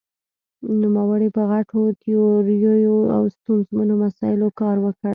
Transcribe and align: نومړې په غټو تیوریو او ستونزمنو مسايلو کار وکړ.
نومړې 0.81 1.29
په 1.35 1.43
غټو 1.51 1.81
تیوریو 2.03 2.97
او 3.15 3.21
ستونزمنو 3.35 3.93
مسايلو 4.03 4.47
کار 4.59 4.75
وکړ. 4.85 5.09